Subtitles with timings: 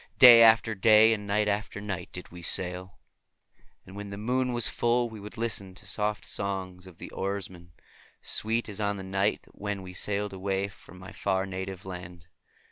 [0.17, 2.97] Day after day and night after night did we sail,
[3.85, 7.71] and when the moon was full we would listen to soft songs of the oarsmen,
[8.23, 12.25] sweet as on that distant night when we sailed away from my far native land.